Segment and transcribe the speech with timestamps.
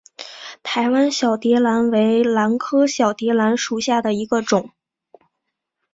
[0.63, 4.71] 台湾小蝶兰为兰科小蝶兰属下的一个种。